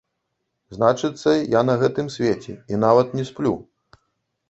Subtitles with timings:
[0.77, 3.57] Значыцца, я на гэтым свеце і нават не сплю.